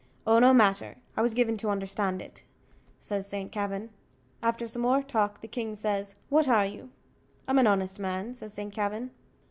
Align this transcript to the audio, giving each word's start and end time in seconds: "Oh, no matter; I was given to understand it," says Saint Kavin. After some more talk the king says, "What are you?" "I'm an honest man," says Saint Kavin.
"Oh, 0.25 0.39
no 0.39 0.51
matter; 0.51 0.97
I 1.15 1.21
was 1.21 1.35
given 1.35 1.57
to 1.57 1.69
understand 1.69 2.23
it," 2.23 2.41
says 2.97 3.27
Saint 3.29 3.51
Kavin. 3.51 3.91
After 4.41 4.65
some 4.67 4.81
more 4.81 5.03
talk 5.03 5.41
the 5.41 5.47
king 5.47 5.75
says, 5.75 6.15
"What 6.29 6.47
are 6.47 6.65
you?" 6.65 6.89
"I'm 7.47 7.59
an 7.59 7.67
honest 7.67 7.99
man," 7.99 8.33
says 8.33 8.51
Saint 8.51 8.73
Kavin. 8.73 9.11